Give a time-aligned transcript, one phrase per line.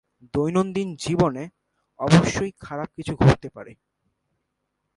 [0.33, 1.43] দৈনন্দিন জীবনে
[1.99, 3.73] অবশ্যই খারাপ কিছু ঘটতে পারে।